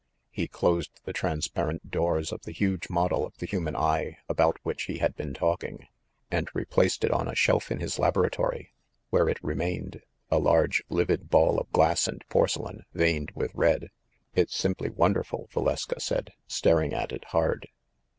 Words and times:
He 0.31 0.47
closed 0.47 0.99
the 1.05 1.13
transparent 1.13 1.91
doors 1.91 2.31
of 2.31 2.41
the 2.41 2.51
huge 2.51 2.89
model 2.89 3.23
of 3.23 3.37
the 3.37 3.45
human 3.45 3.75
eye 3.75 4.17
about 4.27 4.57
which 4.63 4.85
he 4.85 4.97
had 4.97 5.15
been 5.15 5.31
talking, 5.31 5.85
and 6.31 6.49
replaced 6.55 7.03
it 7.03 7.11
on 7.11 7.27
a 7.27 7.35
shelf 7.35 7.69
in 7.69 7.79
his 7.81 7.99
laboratory, 7.99 8.73
where 9.11 9.29
it 9.29 9.37
remained, 9.43 10.01
a 10.31 10.39
large 10.39 10.81
livid 10.89 11.29
ball 11.29 11.59
of 11.59 11.69
glass 11.71 12.07
and 12.07 12.23
porcelain, 12.29 12.81
veined 12.95 13.31
with 13.35 13.53
red. 13.53 13.89
"It's 14.33 14.55
simply 14.57 14.89
wonderful!" 14.89 15.47
Valeska 15.53 15.99
said, 16.01 16.31
staring 16.47 16.93
at 16.95 17.11
it 17.11 17.25
hard. 17.25 17.67